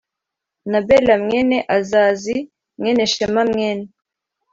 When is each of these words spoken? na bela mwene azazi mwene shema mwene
na 0.71 0.79
bela 0.87 1.13
mwene 1.23 1.57
azazi 1.77 2.37
mwene 2.79 3.03
shema 3.13 3.41
mwene 3.51 3.85